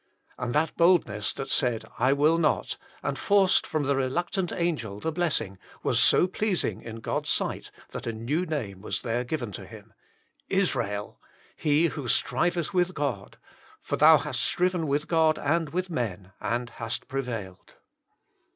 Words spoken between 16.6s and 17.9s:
hast prevailed."